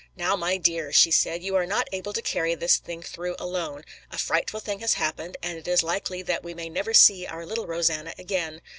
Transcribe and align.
"Now, 0.15 0.35
my 0.35 0.57
dear," 0.57 0.91
she 0.91 1.11
said, 1.11 1.43
"you 1.43 1.55
are 1.55 1.67
not 1.67 1.87
able 1.91 2.11
to 2.11 2.23
carry 2.23 2.55
this 2.55 2.77
thing 2.77 3.03
through 3.03 3.35
alone. 3.37 3.83
A 4.09 4.17
frightful 4.17 4.59
thing 4.59 4.79
has 4.79 4.95
happened, 4.95 5.37
and 5.43 5.59
it 5.59 5.67
is 5.67 5.83
likely 5.83 6.23
that 6.23 6.43
we 6.43 6.55
may 6.55 6.69
never 6.69 6.91
see 6.95 7.27
our 7.27 7.45
little 7.45 7.67
Rosanna 7.67 8.15
again." 8.17 8.61